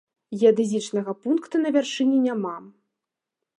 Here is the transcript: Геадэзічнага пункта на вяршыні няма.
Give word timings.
Геадэзічнага 0.39 1.11
пункта 1.27 1.55
на 1.63 1.69
вяршыні 1.77 2.17
няма. 2.27 2.57